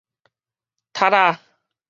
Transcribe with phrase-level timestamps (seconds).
[0.93, 1.39] 踢仔